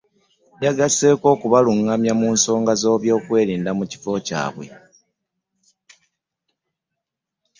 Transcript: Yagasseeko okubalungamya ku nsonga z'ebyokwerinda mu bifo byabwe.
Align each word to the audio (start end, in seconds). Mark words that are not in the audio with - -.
Yagasseeko 0.65 1.25
okubalungamya 1.35 2.11
ku 2.19 2.27
nsonga 2.35 2.73
z'ebyokwerinda 2.81 3.71
mu 3.77 3.83
bifo 3.91 4.11
byabwe. 4.23 4.67